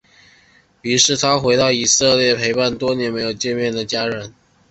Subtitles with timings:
[0.81, 4.33] 于是他回到以色列陪伴多年没有见面的家人。